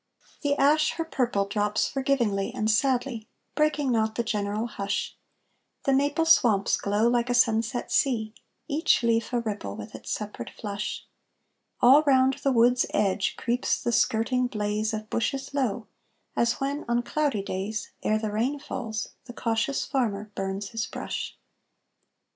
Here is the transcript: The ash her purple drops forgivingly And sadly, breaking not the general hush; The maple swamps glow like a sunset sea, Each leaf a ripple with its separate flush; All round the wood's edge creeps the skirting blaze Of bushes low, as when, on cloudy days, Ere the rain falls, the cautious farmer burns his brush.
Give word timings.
The 0.41 0.55
ash 0.57 0.93
her 0.93 1.05
purple 1.05 1.45
drops 1.45 1.87
forgivingly 1.87 2.51
And 2.55 2.71
sadly, 2.71 3.27
breaking 3.53 3.91
not 3.91 4.15
the 4.15 4.23
general 4.23 4.65
hush; 4.65 5.15
The 5.83 5.93
maple 5.93 6.25
swamps 6.25 6.75
glow 6.75 7.07
like 7.07 7.29
a 7.29 7.35
sunset 7.35 7.91
sea, 7.91 8.33
Each 8.67 9.03
leaf 9.03 9.31
a 9.31 9.41
ripple 9.41 9.75
with 9.75 9.93
its 9.93 10.09
separate 10.09 10.49
flush; 10.59 11.05
All 11.81 12.01
round 12.01 12.37
the 12.41 12.51
wood's 12.51 12.87
edge 12.95 13.35
creeps 13.37 13.79
the 13.79 13.91
skirting 13.91 14.47
blaze 14.47 14.91
Of 14.91 15.07
bushes 15.11 15.53
low, 15.53 15.85
as 16.35 16.53
when, 16.53 16.83
on 16.87 17.03
cloudy 17.03 17.43
days, 17.43 17.91
Ere 18.01 18.17
the 18.17 18.31
rain 18.31 18.57
falls, 18.57 19.09
the 19.25 19.33
cautious 19.33 19.85
farmer 19.85 20.31
burns 20.33 20.69
his 20.69 20.87
brush. 20.87 21.37